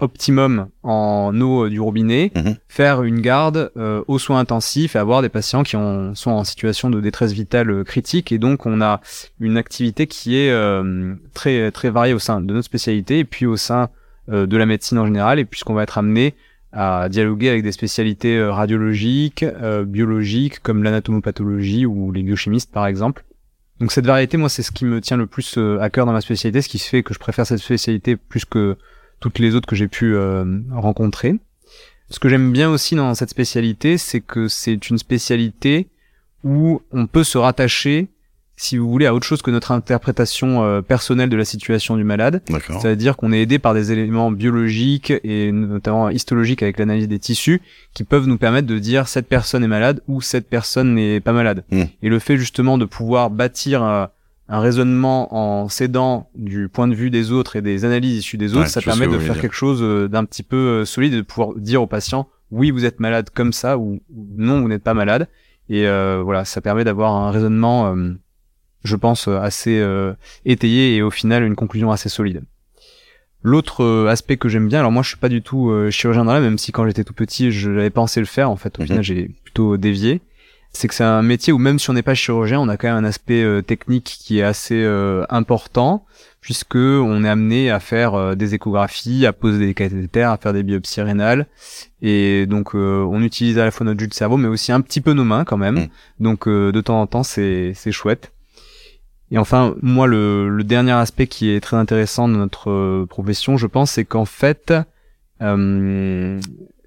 optimum 0.00 0.68
en 0.82 1.38
eau 1.40 1.68
du 1.68 1.80
robinet, 1.80 2.32
mhm. 2.34 2.56
faire 2.68 3.02
une 3.02 3.20
garde 3.20 3.70
euh, 3.76 4.02
aux 4.08 4.18
soins 4.18 4.40
intensifs 4.40 4.96
et 4.96 4.98
avoir 4.98 5.22
des 5.22 5.28
patients 5.28 5.62
qui 5.62 5.76
ont, 5.76 6.14
sont 6.14 6.30
en 6.30 6.44
situation 6.44 6.90
de 6.90 7.00
détresse 7.00 7.32
vitale 7.32 7.70
euh, 7.70 7.84
critique 7.84 8.32
et 8.32 8.38
donc 8.38 8.66
on 8.66 8.80
a 8.80 9.00
une 9.38 9.56
activité 9.56 10.06
qui 10.06 10.36
est 10.36 10.50
euh, 10.50 11.14
très 11.34 11.70
très 11.70 11.90
variée 11.90 12.14
au 12.14 12.18
sein 12.18 12.40
de 12.40 12.52
notre 12.52 12.64
spécialité 12.64 13.20
et 13.20 13.24
puis 13.24 13.46
au 13.46 13.56
sein 13.56 13.90
euh, 14.30 14.46
de 14.46 14.56
la 14.56 14.66
médecine 14.66 14.98
en 14.98 15.06
général 15.06 15.38
et 15.38 15.44
puisqu'on 15.44 15.74
va 15.74 15.82
être 15.82 15.98
amené 15.98 16.34
à 16.72 17.08
dialoguer 17.08 17.48
avec 17.48 17.62
des 17.62 17.72
spécialités 17.72 18.42
radiologiques, 18.42 19.44
biologiques 19.86 20.60
comme 20.60 20.82
l'anatomopathologie 20.82 21.86
ou 21.86 22.12
les 22.12 22.22
biochimistes 22.22 22.70
par 22.70 22.86
exemple. 22.86 23.24
Donc 23.80 23.92
cette 23.92 24.06
variété, 24.06 24.36
moi, 24.36 24.48
c'est 24.48 24.62
ce 24.62 24.72
qui 24.72 24.84
me 24.84 25.00
tient 25.00 25.16
le 25.16 25.26
plus 25.26 25.58
à 25.80 25.90
cœur 25.90 26.06
dans 26.06 26.12
ma 26.12 26.20
spécialité, 26.20 26.60
ce 26.62 26.68
qui 26.68 26.78
fait 26.78 27.02
que 27.02 27.14
je 27.14 27.18
préfère 27.18 27.46
cette 27.46 27.60
spécialité 27.60 28.14
plus 28.16 28.44
que 28.44 28.76
toutes 29.20 29.38
les 29.38 29.54
autres 29.54 29.68
que 29.68 29.76
j'ai 29.76 29.88
pu 29.88 30.14
euh, 30.14 30.44
rencontrer. 30.72 31.38
Ce 32.08 32.18
que 32.18 32.28
j'aime 32.28 32.50
bien 32.50 32.68
aussi 32.68 32.96
dans 32.96 33.14
cette 33.14 33.30
spécialité, 33.30 33.96
c'est 33.96 34.20
que 34.20 34.48
c'est 34.48 34.90
une 34.90 34.98
spécialité 34.98 35.88
où 36.42 36.82
on 36.90 37.06
peut 37.06 37.22
se 37.22 37.38
rattacher, 37.38 38.08
si 38.60 38.76
vous 38.76 38.90
voulez, 38.90 39.06
à 39.06 39.14
autre 39.14 39.26
chose 39.26 39.40
que 39.40 39.50
notre 39.50 39.72
interprétation 39.72 40.62
euh, 40.62 40.82
personnelle 40.82 41.30
de 41.30 41.36
la 41.36 41.46
situation 41.46 41.96
du 41.96 42.04
malade. 42.04 42.42
C'est-à-dire 42.68 43.16
qu'on 43.16 43.32
est 43.32 43.40
aidé 43.40 43.58
par 43.58 43.72
des 43.72 43.90
éléments 43.90 44.30
biologiques 44.30 45.14
et 45.24 45.50
notamment 45.50 46.10
histologiques 46.10 46.62
avec 46.62 46.78
l'analyse 46.78 47.08
des 47.08 47.18
tissus 47.18 47.62
qui 47.94 48.04
peuvent 48.04 48.26
nous 48.26 48.36
permettre 48.36 48.66
de 48.66 48.78
dire 48.78 49.08
cette 49.08 49.28
personne 49.28 49.64
est 49.64 49.68
malade 49.68 50.02
ou 50.08 50.20
cette 50.20 50.46
personne 50.46 50.94
n'est 50.94 51.20
pas 51.20 51.32
malade. 51.32 51.64
Hmm. 51.70 51.84
Et 52.02 52.10
le 52.10 52.18
fait 52.18 52.36
justement 52.36 52.76
de 52.76 52.84
pouvoir 52.84 53.30
bâtir 53.30 53.82
euh, 53.82 54.04
un 54.50 54.60
raisonnement 54.60 55.34
en 55.34 55.70
s'aidant 55.70 56.28
du 56.34 56.68
point 56.68 56.86
de 56.86 56.94
vue 56.94 57.08
des 57.08 57.32
autres 57.32 57.56
et 57.56 57.62
des 57.62 57.86
analyses 57.86 58.18
issues 58.18 58.36
des 58.36 58.54
autres, 58.54 58.68
ça 58.68 58.82
permet 58.82 59.08
de 59.08 59.18
faire 59.18 59.40
quelque 59.40 59.56
chose 59.56 59.80
euh, 59.80 60.06
d'un 60.06 60.26
petit 60.26 60.42
peu 60.42 60.84
solide, 60.84 61.14
de 61.14 61.22
pouvoir 61.22 61.54
dire 61.56 61.80
au 61.80 61.86
patient 61.86 62.28
oui 62.50 62.72
vous 62.72 62.84
êtes 62.84 63.00
malade 63.00 63.30
comme 63.32 63.54
ça 63.54 63.78
ou 63.78 64.00
non 64.10 64.60
vous 64.60 64.68
n'êtes 64.68 64.82
pas 64.82 64.92
malade. 64.92 65.28
Et 65.70 65.86
euh, 65.86 66.20
voilà, 66.22 66.44
ça 66.44 66.60
permet 66.60 66.84
d'avoir 66.84 67.14
un 67.14 67.30
raisonnement, 67.30 67.94
je 68.84 68.96
pense, 68.96 69.28
assez 69.28 69.84
étayé 70.44 70.96
et 70.96 71.02
au 71.02 71.10
final 71.10 71.44
une 71.44 71.56
conclusion 71.56 71.90
assez 71.90 72.08
solide. 72.08 72.42
L'autre 73.42 73.82
euh, 73.82 74.06
aspect 74.08 74.36
que 74.36 74.48
j'aime 74.50 74.68
bien, 74.68 74.80
alors 74.80 74.92
moi 74.92 75.02
je 75.02 75.08
suis 75.08 75.16
pas 75.16 75.30
du 75.30 75.40
tout 75.40 75.70
euh, 75.70 75.90
chirurgien 75.90 76.26
dans 76.26 76.34
l'âme, 76.34 76.42
même 76.42 76.58
si 76.58 76.72
quand 76.72 76.86
j'étais 76.86 77.04
tout 77.04 77.14
petit 77.14 77.50
je 77.52 77.70
l'avais 77.70 77.88
pensé 77.88 78.20
le 78.20 78.26
faire, 78.26 78.50
en 78.50 78.56
fait 78.56 78.78
au 78.78 78.82
Mhm. 78.82 78.86
final 78.88 79.02
j'ai 79.02 79.30
plutôt 79.44 79.76
dévié. 79.78 80.20
C'est 80.72 80.86
que 80.88 80.94
c'est 80.94 81.04
un 81.04 81.22
métier 81.22 81.52
où 81.52 81.58
même 81.58 81.78
si 81.78 81.88
on 81.90 81.94
n'est 81.94 82.02
pas 82.02 82.14
chirurgien, 82.14 82.60
on 82.60 82.68
a 82.68 82.76
quand 82.76 82.86
même 82.88 83.02
un 83.02 83.08
aspect 83.08 83.42
euh, 83.42 83.62
technique 83.62 84.04
qui 84.20 84.38
est 84.40 84.42
assez 84.42 84.80
euh, 84.84 85.24
important, 85.30 86.04
puisque 86.42 86.76
on 86.76 87.24
est 87.24 87.28
amené 87.28 87.70
à 87.70 87.80
faire 87.80 88.14
euh, 88.14 88.34
des 88.34 88.54
échographies, 88.54 89.24
à 89.26 89.32
poser 89.32 89.58
des 89.66 89.74
cathéters, 89.74 90.30
à 90.30 90.36
faire 90.36 90.52
des 90.52 90.62
biopsies 90.62 91.00
rénales, 91.00 91.46
et 92.02 92.44
donc 92.46 92.74
euh, 92.74 93.02
on 93.10 93.22
utilise 93.22 93.58
à 93.58 93.64
la 93.64 93.70
fois 93.70 93.86
notre 93.86 93.98
jus 93.98 94.06
de 94.08 94.14
cerveau, 94.14 94.36
mais 94.36 94.48
aussi 94.48 94.70
un 94.70 94.82
petit 94.82 95.00
peu 95.00 95.12
nos 95.14 95.24
mains 95.24 95.44
quand 95.44 95.56
même. 95.56 95.76
Mhm. 95.76 95.88
Donc 96.20 96.46
euh, 96.46 96.72
de 96.72 96.80
temps 96.82 97.00
en 97.00 97.06
temps 97.06 97.22
c'est 97.22 97.72
c'est 97.74 97.90
chouette. 97.90 98.32
Et 99.30 99.38
enfin, 99.38 99.76
moi, 99.80 100.06
le, 100.06 100.62
dernier 100.64 100.92
aspect 100.92 101.26
qui 101.26 101.50
est 101.50 101.60
très 101.60 101.76
intéressant 101.76 102.28
de 102.28 102.34
notre 102.34 102.70
euh, 102.70 103.06
profession, 103.08 103.56
je 103.56 103.66
pense, 103.66 103.92
c'est 103.92 104.04
qu'en 104.04 104.24
fait, 104.24 104.72
euh, 105.40 106.40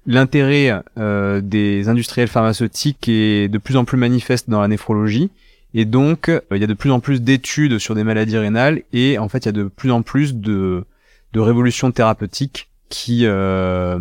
l'intérêt 0.06 0.82
euh, 0.98 1.40
des 1.40 1.88
industriels 1.88 2.28
pharmaceutiques 2.28 3.08
est 3.08 3.48
de 3.48 3.58
plus 3.58 3.76
en 3.76 3.84
plus 3.84 3.96
manifeste 3.96 4.50
dans 4.50 4.60
la 4.60 4.68
néphrologie. 4.68 5.30
Et 5.72 5.86
donc, 5.86 6.30
il 6.52 6.58
y 6.58 6.64
a 6.64 6.68
de 6.68 6.74
plus 6.74 6.90
en 6.90 7.00
plus 7.00 7.20
d'études 7.20 7.78
sur 7.78 7.94
des 7.94 8.04
maladies 8.04 8.38
rénales 8.38 8.82
et 8.92 9.18
en 9.18 9.28
fait, 9.28 9.38
il 9.38 9.46
y 9.46 9.48
a 9.48 9.52
de 9.52 9.64
plus 9.64 9.90
en 9.90 10.02
plus 10.02 10.36
de, 10.36 10.84
de 11.32 11.40
révolutions 11.40 11.90
thérapeutiques 11.90 12.68
qui 12.90 13.22
euh, 13.24 13.98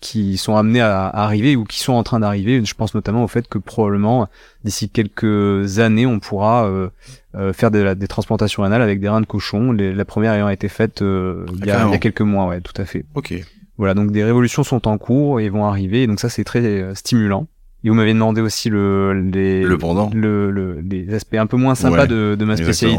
qui 0.00 0.36
sont 0.36 0.56
amenées 0.56 0.80
à, 0.80 1.06
à 1.06 1.24
arriver 1.24 1.54
ou 1.56 1.64
qui 1.64 1.78
sont 1.80 1.92
en 1.92 2.02
train 2.02 2.20
d'arriver. 2.20 2.64
Je 2.64 2.74
pense 2.74 2.94
notamment 2.94 3.22
au 3.24 3.28
fait 3.28 3.46
que 3.48 3.58
probablement 3.58 4.28
d'ici 4.64 4.88
quelques 4.88 5.78
années, 5.78 6.06
on 6.06 6.18
pourra 6.18 6.66
euh, 6.66 6.88
euh, 7.36 7.52
faire 7.52 7.70
des, 7.70 7.94
des 7.94 8.08
transplantations 8.08 8.62
rénales 8.62 8.82
avec 8.82 9.00
des 9.00 9.08
reins 9.08 9.20
de 9.20 9.26
cochon. 9.26 9.72
Les- 9.72 9.92
la 9.94 10.04
première 10.04 10.32
ayant 10.32 10.48
été 10.48 10.68
faite 10.68 11.02
euh, 11.02 11.44
il, 11.58 11.66
y 11.66 11.70
a, 11.70 11.86
il 11.86 11.90
y 11.92 11.94
a 11.94 11.98
quelques 11.98 12.22
mois, 12.22 12.46
ouais, 12.46 12.60
tout 12.60 12.80
à 12.80 12.84
fait. 12.84 13.04
Ok. 13.14 13.34
Voilà, 13.78 13.94
donc 13.94 14.10
des 14.10 14.24
révolutions 14.24 14.62
sont 14.64 14.88
en 14.88 14.98
cours 14.98 15.40
et 15.40 15.48
vont 15.48 15.64
arriver, 15.64 16.02
et 16.02 16.06
donc 16.06 16.20
ça 16.20 16.28
c'est 16.28 16.44
très 16.44 16.94
stimulant. 16.94 17.46
Et 17.82 17.88
vous 17.88 17.94
m'avez 17.94 18.12
demandé 18.12 18.42
aussi 18.42 18.68
le 18.68 19.14
les 19.14 19.62
Le 19.62 19.78
pendant. 19.78 20.10
le, 20.12 20.50
le- 20.50 20.80
les 20.82 21.14
aspects 21.14 21.36
un 21.36 21.46
peu 21.46 21.56
moins 21.56 21.74
sympas 21.74 22.02
Ouais, 22.02 22.06
de, 22.08 22.34
de 22.38 22.44
ma 22.44 22.54
exactement. 22.54 22.92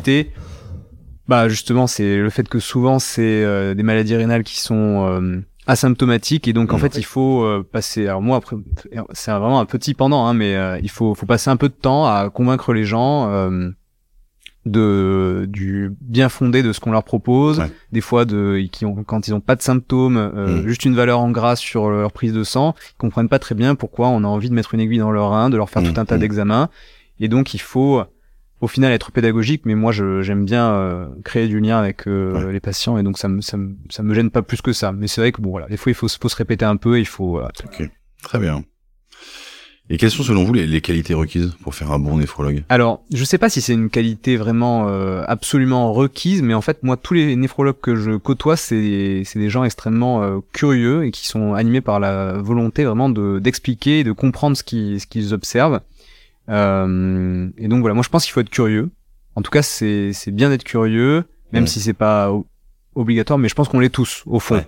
Bah 1.32 1.48
justement, 1.48 1.88
c'est 1.88 2.18
le 2.18 2.30
fait 2.30 2.48
que 2.50 2.60
souvent 2.60 3.00
c'est 3.00 3.44
euh, 3.46 3.74
des 3.74 3.84
maladies 3.84 4.18
rénales 4.18 4.44
qui 4.44 4.60
sont 4.60 5.08
euh, 5.08 5.40
asymptomatiques 5.66 6.48
et 6.50 6.54
donc 6.54 6.74
en 6.74 6.76
Mhm. 6.76 6.82
fait 6.82 6.98
il 6.98 7.06
faut 7.06 7.44
euh, 7.44 7.66
passer. 7.78 8.06
Alors 8.08 8.22
moi 8.22 8.36
après, 8.38 8.58
c'est 9.14 9.32
vraiment 9.32 9.62
un 9.62 9.66
petit 9.66 9.94
pendant, 9.94 10.26
hein, 10.28 10.34
mais 10.34 10.56
euh, 10.56 10.78
il 10.84 10.90
faut 10.90 11.16
faut 11.16 11.26
passer 11.26 11.50
un 11.50 11.56
peu 11.58 11.70
de 11.70 11.74
temps 11.88 12.06
à 12.06 12.30
convaincre 12.30 12.74
les 12.74 12.84
gens. 12.84 13.30
euh, 13.32 13.70
de 14.64 15.48
du 15.50 15.92
bien 16.02 16.30
fondé 16.30 16.62
de 16.62 16.72
ce 16.72 16.80
qu'on 16.80 16.92
leur 16.92 17.04
propose 17.04 17.58
Ouais. 17.60 17.72
des 17.92 18.02
fois 18.02 18.26
de 18.26 18.62
qui 18.72 18.86
ont 18.86 19.04
quand 19.04 19.28
ils 19.28 19.34
ont 19.34 19.40
pas 19.40 19.56
de 19.56 19.62
symptômes 19.64 20.18
euh, 20.18 20.62
Mm. 20.62 20.68
juste 20.68 20.86
une 20.86 20.94
valeur 20.96 21.20
en 21.20 21.32
gras 21.32 21.56
sur 21.56 21.90
leur 21.90 22.12
prise 22.12 22.32
de 22.32 22.44
sang 22.44 22.76
ils 22.94 22.98
comprennent 23.00 23.28
pas 23.28 23.40
très 23.40 23.56
bien 23.56 23.74
pourquoi 23.74 24.10
on 24.10 24.24
a 24.24 24.28
envie 24.28 24.50
de 24.52 24.54
mettre 24.54 24.76
une 24.76 24.80
aiguille 24.82 25.00
dans 25.00 25.10
leur 25.10 25.32
rein 25.32 25.50
de 25.50 25.58
leur 25.58 25.70
faire 25.72 25.82
Mm, 25.82 25.94
tout 25.94 26.00
un 26.02 26.06
tas 26.06 26.20
d'examens 26.20 26.70
et 27.20 27.28
donc 27.28 27.56
il 27.56 27.62
faut 27.62 28.04
au 28.62 28.68
final 28.68 28.92
être 28.94 29.12
pédagogique 29.12 29.64
mais 29.66 29.76
moi 29.76 29.92
je 29.92 30.22
j'aime 30.22 30.46
bien 30.46 30.72
euh, 30.72 31.08
créer 31.24 31.48
du 31.48 31.60
lien 31.60 31.78
avec 31.80 32.08
euh, 32.08 32.52
les 32.52 32.60
patients 32.62 32.98
et 32.98 33.04
donc 33.04 33.18
ça 33.18 33.28
me 33.28 33.42
ça 33.42 33.58
me 33.58 33.76
ça 33.90 34.04
me 34.04 34.14
gêne 34.14 34.30
pas 34.32 34.42
plus 34.44 34.62
que 34.62 34.72
ça 34.72 34.92
mais 34.92 35.08
c'est 35.08 35.20
vrai 35.22 35.32
que 35.32 35.42
bon 35.42 35.50
voilà 35.50 35.68
des 35.68 35.78
fois 35.78 35.92
il 35.92 35.96
faut 35.96 36.08
se- 36.08 36.18
faut 36.22 36.30
se 36.30 36.36
répéter 36.36 36.64
un 36.66 36.78
peu 36.78 37.00
il 37.00 37.06
faut 37.08 37.32
voilà. 37.32 37.50
Ok. 37.66 37.90
Très 38.24 38.38
bien. 38.40 38.64
Et 39.90 39.98
quelles 39.98 40.12
sont 40.12 40.24
selon 40.24 40.46
vous 40.46 40.54
les, 40.54 40.68
les 40.68 40.80
qualités 40.80 41.14
requises 41.14 41.54
pour 41.64 41.76
faire 41.76 41.92
un 41.92 42.00
bon 42.00 42.18
néphrologue? 42.18 42.64
Alors, 42.70 43.04
je 43.12 43.26
sais 43.26 43.38
pas 43.38 43.50
si 43.50 43.60
c'est 43.60 43.74
une 43.74 43.90
qualité 43.90 44.38
vraiment 44.38 44.88
euh, 44.88 45.24
absolument 45.28 45.92
requise, 45.92 46.42
mais 46.44 46.54
en 46.54 46.62
fait, 46.62 46.82
moi, 46.84 46.96
tous 46.96 47.14
les 47.14 47.36
néphrologues 47.36 47.80
que 47.82 47.96
je 47.98 48.12
côtoie, 48.12 48.56
c'est 48.56 49.24
c'est 49.26 49.40
des 49.40 49.50
gens 49.50 49.66
extrêmement 49.66 50.24
euh, 50.24 50.38
curieux 50.54 51.04
et 51.06 51.12
qui 51.12 51.28
sont 51.28 51.56
animés 51.56 51.82
par 51.82 52.00
la 52.00 52.34
volonté 52.38 52.86
vraiment 52.86 53.10
de 53.10 53.40
d'expliquer 53.40 54.00
et 54.00 54.04
de 54.06 54.14
comprendre 54.14 54.56
ce 54.56 54.64
qu'ils 54.64 55.02
ce 55.02 55.08
qu'ils 55.08 55.34
observent. 55.34 55.82
Euh, 56.52 57.50
et 57.58 57.68
donc 57.68 57.80
voilà, 57.82 57.94
moi, 57.94 58.04
je 58.04 58.10
pense 58.10 58.24
qu'il 58.26 58.34
faut 58.34 58.42
être 58.42 58.50
curieux. 58.50 58.92
En 59.36 59.42
tout 59.42 59.52
cas, 59.52 59.62
c'est 59.62 60.12
c'est 60.14 60.32
bien 60.32 60.50
d'être 60.50 60.64
curieux, 60.66 61.24
même 61.54 61.64
Ouais. 61.64 61.70
si 61.70 61.80
c'est 61.80 61.94
pas 61.94 62.32
obligatoire, 62.96 63.40
mais 63.40 63.48
je 63.50 63.56
pense 63.56 63.70
qu'on 63.70 63.80
l'est 63.80 63.90
tous 63.90 64.24
au 64.26 64.40
fond. 64.40 64.56
Ouais. 64.56 64.68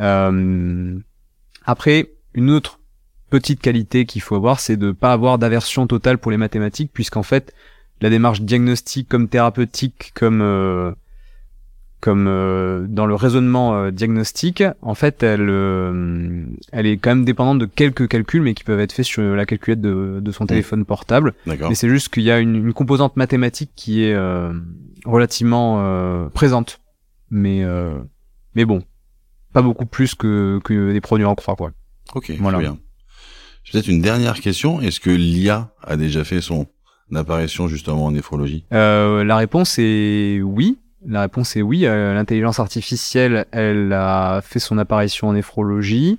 Euh, 0.00 0.98
après, 1.64 2.10
une 2.34 2.50
autre 2.50 2.80
petite 3.30 3.60
qualité 3.60 4.04
qu'il 4.06 4.20
faut 4.22 4.34
avoir, 4.34 4.58
c'est 4.60 4.76
de 4.76 4.90
pas 4.92 5.12
avoir 5.12 5.38
d'aversion 5.38 5.86
totale 5.86 6.18
pour 6.18 6.30
les 6.32 6.36
mathématiques, 6.36 6.90
puisqu'en 6.92 7.22
fait, 7.22 7.54
la 8.00 8.10
démarche 8.10 8.40
diagnostique 8.42 9.08
comme 9.08 9.28
thérapeutique, 9.28 10.12
comme 10.14 10.40
euh, 10.42 10.92
comme 12.04 12.26
euh, 12.28 12.84
dans 12.86 13.06
le 13.06 13.14
raisonnement 13.14 13.74
euh, 13.74 13.90
diagnostique, 13.90 14.62
en 14.82 14.94
fait, 14.94 15.22
elle 15.22 15.48
euh, 15.48 16.44
elle 16.70 16.84
est 16.84 16.98
quand 16.98 17.12
même 17.12 17.24
dépendante 17.24 17.58
de 17.60 17.64
quelques 17.64 18.08
calculs, 18.08 18.42
mais 18.42 18.52
qui 18.52 18.62
peuvent 18.62 18.78
être 18.78 18.92
faits 18.92 19.06
sur 19.06 19.22
la 19.22 19.46
calculette 19.46 19.80
de, 19.80 20.20
de 20.20 20.30
son 20.30 20.44
téléphone 20.44 20.84
portable. 20.84 21.32
D'accord. 21.46 21.70
Mais 21.70 21.74
c'est 21.74 21.88
juste 21.88 22.10
qu'il 22.12 22.24
y 22.24 22.30
a 22.30 22.40
une, 22.40 22.56
une 22.56 22.74
composante 22.74 23.16
mathématique 23.16 23.70
qui 23.74 24.04
est 24.04 24.12
euh, 24.12 24.52
relativement 25.06 25.78
euh, 25.78 26.28
présente, 26.28 26.82
mais 27.30 27.64
euh, 27.64 27.94
mais 28.54 28.66
bon, 28.66 28.82
pas 29.54 29.62
beaucoup 29.62 29.86
plus 29.86 30.14
que 30.14 30.60
que 30.62 30.92
des 30.92 31.00
produits 31.00 31.24
en 31.24 31.34
croix, 31.34 31.56
quoi. 31.56 31.72
Ok. 32.14 32.32
Voilà. 32.38 32.58
Très 32.58 32.66
bien. 32.66 32.78
J'ai 33.62 33.72
Peut-être 33.72 33.88
une 33.88 34.02
dernière 34.02 34.40
question. 34.42 34.82
Est-ce 34.82 35.00
que 35.00 35.08
l'IA 35.08 35.72
a 35.82 35.96
déjà 35.96 36.22
fait 36.22 36.42
son 36.42 36.66
apparition 37.14 37.66
justement 37.66 38.04
en 38.04 38.12
néphrologie? 38.12 38.66
Euh, 38.74 39.24
la 39.24 39.38
réponse 39.38 39.78
est 39.78 40.42
oui. 40.42 40.76
La 41.06 41.22
réponse 41.22 41.56
est 41.56 41.62
oui. 41.62 41.86
Euh, 41.86 42.14
L'intelligence 42.14 42.60
artificielle, 42.60 43.46
elle 43.52 43.92
a 43.92 44.40
fait 44.42 44.58
son 44.58 44.78
apparition 44.78 45.28
en 45.28 45.32
néphrologie. 45.34 46.18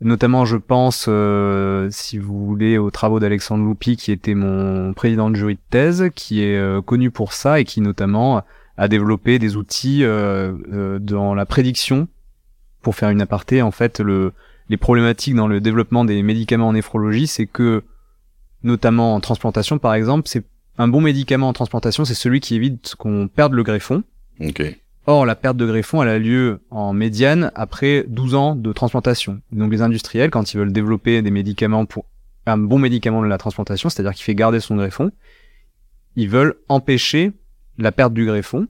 Notamment, 0.00 0.44
je 0.44 0.56
pense, 0.56 1.06
euh, 1.08 1.88
si 1.90 2.18
vous 2.18 2.44
voulez, 2.44 2.78
aux 2.78 2.90
travaux 2.90 3.20
d'Alexandre 3.20 3.64
Loupi, 3.64 3.96
qui 3.96 4.12
était 4.12 4.34
mon 4.34 4.92
président 4.92 5.30
de 5.30 5.36
jury 5.36 5.54
de 5.54 5.60
thèse, 5.70 6.10
qui 6.14 6.42
est 6.42 6.58
euh, 6.58 6.82
connu 6.82 7.10
pour 7.10 7.32
ça 7.32 7.60
et 7.60 7.64
qui 7.64 7.80
notamment 7.80 8.42
a 8.76 8.88
développé 8.88 9.38
des 9.38 9.56
outils 9.56 10.02
dans 10.02 11.34
la 11.34 11.46
prédiction. 11.46 12.08
Pour 12.82 12.96
faire 12.96 13.10
une 13.10 13.22
aparté, 13.22 13.62
en 13.62 13.70
fait, 13.70 14.00
le, 14.00 14.32
les 14.68 14.76
problématiques 14.76 15.34
dans 15.36 15.46
le 15.46 15.60
développement 15.60 16.04
des 16.04 16.22
médicaments 16.22 16.68
en 16.68 16.72
néphrologie, 16.72 17.26
c'est 17.26 17.46
que, 17.46 17.84
notamment 18.62 19.14
en 19.14 19.20
transplantation 19.20 19.78
par 19.78 19.94
exemple, 19.94 20.28
c'est 20.28 20.44
un 20.76 20.88
bon 20.88 21.00
médicament 21.00 21.48
en 21.48 21.52
transplantation, 21.52 22.04
c'est 22.04 22.14
celui 22.14 22.40
qui 22.40 22.56
évite 22.56 22.96
qu'on 22.96 23.28
perde 23.28 23.52
le 23.52 23.62
greffon. 23.62 24.02
Ok. 24.40 24.62
Or, 25.06 25.26
la 25.26 25.34
perte 25.34 25.58
de 25.58 25.66
greffon, 25.66 26.02
elle 26.02 26.08
a 26.08 26.18
lieu 26.18 26.60
en 26.70 26.94
médiane 26.94 27.52
après 27.54 28.04
12 28.08 28.34
ans 28.34 28.56
de 28.56 28.72
transplantation. 28.72 29.40
Donc, 29.52 29.70
les 29.70 29.82
industriels, 29.82 30.30
quand 30.30 30.52
ils 30.52 30.56
veulent 30.56 30.72
développer 30.72 31.20
des 31.20 31.30
médicaments 31.30 31.84
pour 31.84 32.06
un 32.46 32.56
bon 32.56 32.78
médicament 32.78 33.22
de 33.22 33.26
la 33.26 33.38
transplantation, 33.38 33.90
c'est-à-dire 33.90 34.14
qui 34.14 34.22
fait 34.22 34.34
garder 34.34 34.60
son 34.60 34.76
greffon, 34.76 35.10
ils 36.16 36.28
veulent 36.28 36.54
empêcher 36.68 37.32
la 37.76 37.92
perte 37.92 38.14
du 38.14 38.24
greffon. 38.24 38.66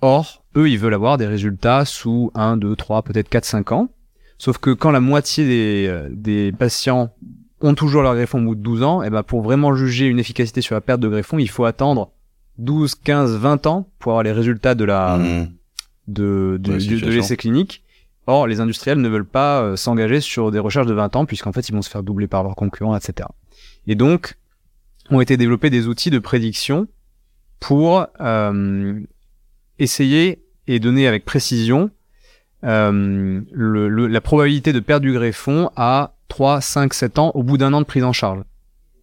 Or, 0.00 0.42
eux, 0.56 0.70
ils 0.70 0.78
veulent 0.78 0.94
avoir 0.94 1.18
des 1.18 1.26
résultats 1.26 1.84
sous 1.84 2.30
1, 2.34 2.56
2, 2.56 2.74
3, 2.74 3.02
peut-être 3.02 3.28
4, 3.28 3.44
5 3.44 3.72
ans. 3.72 3.90
Sauf 4.38 4.58
que 4.58 4.70
quand 4.70 4.90
la 4.90 5.00
moitié 5.00 5.46
des, 5.46 5.86
euh, 5.88 6.08
des 6.10 6.52
patients 6.52 7.14
ont 7.60 7.74
toujours 7.74 8.02
leur 8.02 8.14
greffon 8.14 8.40
au 8.40 8.44
bout 8.44 8.54
de 8.54 8.60
12 8.60 8.82
ans, 8.82 9.02
et 9.02 9.10
ben 9.10 9.22
pour 9.22 9.42
vraiment 9.42 9.74
juger 9.74 10.06
une 10.06 10.18
efficacité 10.18 10.60
sur 10.60 10.74
la 10.74 10.80
perte 10.80 11.00
de 11.00 11.08
greffon, 11.08 11.38
il 11.38 11.48
faut 11.48 11.64
attendre 11.64 12.12
12, 12.58 12.94
15, 12.96 13.36
20 13.36 13.66
ans 13.66 13.88
pour 13.98 14.12
avoir 14.12 14.22
les 14.22 14.32
résultats 14.32 14.74
de 14.74 14.84
la, 14.84 15.16
Mmh. 15.18 15.48
de, 16.08 16.56
de, 16.60 16.72
De 17.06 17.10
l'essai 17.16 17.36
clinique. 17.36 17.82
Or, 18.28 18.46
les 18.48 18.60
industriels 18.60 19.00
ne 19.00 19.08
veulent 19.08 19.24
pas 19.26 19.60
euh, 19.62 19.76
s'engager 19.76 20.20
sur 20.20 20.50
des 20.50 20.58
recherches 20.58 20.86
de 20.86 20.94
20 20.94 21.14
ans, 21.16 21.26
puisqu'en 21.26 21.52
fait, 21.52 21.68
ils 21.68 21.72
vont 21.72 21.82
se 21.82 21.90
faire 21.90 22.02
doubler 22.02 22.26
par 22.26 22.42
leurs 22.42 22.56
concurrents, 22.56 22.96
etc. 22.96 23.28
Et 23.86 23.94
donc, 23.94 24.34
ont 25.10 25.20
été 25.20 25.36
développés 25.36 25.70
des 25.70 25.86
outils 25.86 26.10
de 26.10 26.18
prédiction 26.18 26.88
pour 27.60 28.06
euh, 28.20 29.00
essayer 29.78 30.42
et 30.66 30.80
donner 30.80 31.06
avec 31.06 31.24
précision 31.24 31.90
euh, 32.64 33.40
le, 33.52 33.88
le- 33.88 34.06
la 34.08 34.20
probabilité 34.20 34.72
de 34.72 34.80
perdre 34.80 35.02
du 35.06 35.12
greffon 35.12 35.70
à 35.76 36.14
3, 36.28 36.60
5, 36.60 36.92
7 36.94 37.18
ans 37.20 37.30
au 37.34 37.42
bout 37.44 37.58
d'un 37.58 37.72
an 37.72 37.80
de 37.80 37.86
prise 37.86 38.02
en 38.04 38.12
charge. 38.12 38.42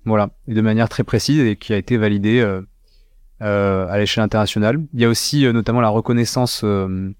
Voilà, 0.05 0.31
et 0.49 0.53
de 0.53 0.59
manière 0.61 0.89
très 0.89 1.05
précise 1.05 1.39
et 1.39 1.55
qui 1.55 1.71
a 1.73 1.77
été 1.77 1.95
validée 1.95 2.41
euh, 3.43 3.85
à 3.89 3.97
l'échelle 3.99 4.23
internationale. 4.23 4.79
Il 4.93 5.01
y 5.01 5.05
a 5.05 5.09
aussi 5.09 5.45
euh, 5.45 5.51
notamment 5.53 5.81
la 5.81 5.89
reconnaissance 5.89 6.61
euh, 6.63 7.11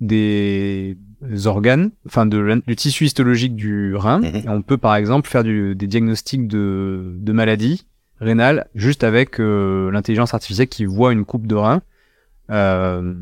des 0.00 0.96
organes, 1.44 1.90
enfin 2.06 2.26
de, 2.26 2.62
du 2.66 2.76
tissu 2.76 3.04
histologique 3.04 3.54
du 3.56 3.94
rein. 3.94 4.20
Mhm. 4.20 4.42
On 4.48 4.62
peut 4.62 4.76
par 4.78 4.94
exemple 4.96 5.28
faire 5.28 5.44
du- 5.44 5.74
des 5.74 5.86
diagnostics 5.86 6.46
de, 6.48 7.12
de 7.16 7.32
maladies 7.32 7.86
rénales 8.20 8.66
juste 8.74 9.04
avec 9.04 9.40
euh, 9.40 9.90
l'intelligence 9.90 10.34
artificielle 10.34 10.68
qui 10.68 10.84
voit 10.84 11.12
une 11.12 11.24
coupe 11.24 11.46
de 11.46 11.54
rein. 11.54 11.82
Euh, 12.50 13.14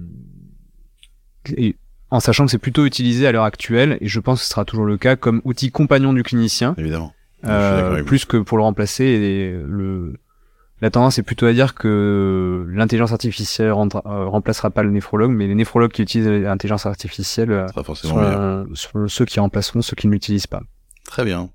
et 1.57 1.77
en 2.11 2.21
sachant 2.21 2.45
que 2.45 2.51
c'est 2.51 2.59
plutôt 2.59 2.87
utilisé 2.87 3.27
à 3.27 3.33
l'heure 3.33 3.45
actuelle, 3.45 3.99
et 4.01 4.07
je 4.09 4.21
pense 4.21 4.39
que 4.41 4.45
ce 4.45 4.51
sera 4.51 4.65
toujours 4.65 4.85
le 4.85 4.97
cas, 4.97 5.17
comme 5.17 5.41
outil 5.45 5.71
compagnon 5.71 6.13
du 6.13 6.23
clinicien, 6.23 6.75
Évidemment. 6.79 7.13
Euh, 7.47 8.03
plus 8.05 8.25
que 8.25 8.39
pour 8.39 8.57
le 8.57 8.63
remplacer 8.65 9.05
et 9.05 9.51
le 9.53 10.15
la 10.81 10.91
tendance 10.91 11.19
est 11.19 11.23
plutôt 11.23 11.47
à 11.47 11.53
dire 11.53 11.75
que 11.75 12.67
l'intelligence 12.69 13.13
artificielle 13.13 13.69
euh, 13.69 14.27
remplacera 14.27 14.71
pas 14.71 14.83
le 14.83 14.91
néphrologue, 14.91 15.31
mais 15.31 15.47
les 15.47 15.55
néphrologues 15.55 15.93
qui 15.93 16.03
utilisent 16.03 16.29
l'intelligence 16.29 16.85
artificielle 16.87 17.51
euh, 17.51 17.67
sont, 18.75 19.09
ceux 19.09 19.25
qui 19.25 19.41
remplaceront 19.41 19.83
ceux 19.83 19.95
qui 19.95 20.09
ne 20.09 20.13
l'utilisent 20.13 20.47
pas. 20.47 20.63
Très 21.07 21.25
bien. 21.25 21.51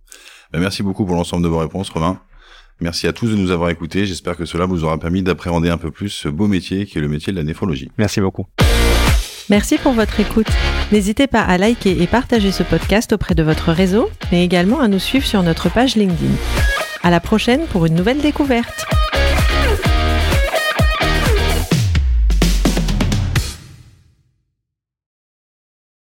Ben, 0.51 0.59
merci 0.59 0.83
beaucoup 0.83 1.05
pour 1.05 1.15
l'ensemble 1.15 1.43
de 1.43 1.49
vos 1.49 1.59
réponses, 1.59 1.89
Romain. 1.89 2.19
Merci 2.81 3.07
à 3.07 3.13
tous 3.13 3.29
de 3.29 3.35
nous 3.35 3.51
avoir 3.51 3.69
écoutés. 3.69 4.05
J'espère 4.05 4.37
que 4.37 4.45
cela 4.45 4.65
vous 4.65 4.85
aura 4.85 4.97
permis 4.97 5.21
d'appréhender 5.21 5.69
un 5.69 5.77
peu 5.77 5.91
plus 5.91 6.09
ce 6.09 6.29
beau 6.29 6.47
métier 6.47 6.85
qui 6.85 6.97
est 6.97 7.01
le 7.01 7.09
métier 7.09 7.33
de 7.33 7.37
la 7.37 7.43
néphrologie. 7.43 7.91
Merci 7.97 8.21
beaucoup. 8.21 8.47
Merci 9.49 9.77
pour 9.77 9.93
votre 9.93 10.19
écoute. 10.19 10.47
N'hésitez 10.91 11.27
pas 11.27 11.41
à 11.41 11.57
liker 11.57 12.01
et 12.01 12.07
partager 12.07 12.51
ce 12.51 12.63
podcast 12.63 13.11
auprès 13.13 13.35
de 13.35 13.43
votre 13.43 13.71
réseau, 13.73 14.09
mais 14.31 14.45
également 14.45 14.79
à 14.79 14.87
nous 14.87 14.99
suivre 14.99 15.25
sur 15.25 15.43
notre 15.43 15.69
page 15.69 15.95
LinkedIn. 15.95 16.33
À 17.03 17.09
la 17.09 17.19
prochaine 17.19 17.65
pour 17.67 17.85
une 17.85 17.95
nouvelle 17.95 18.21
découverte. 18.21 18.85